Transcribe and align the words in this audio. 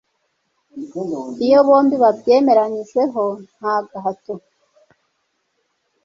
iyo 1.45 1.59
bombi 1.67 1.95
babyemeranyijeho 2.03 3.23
ntagahato 3.55 4.33